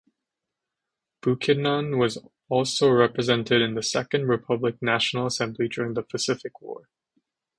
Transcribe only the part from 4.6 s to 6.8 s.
National Assembly during the Pacific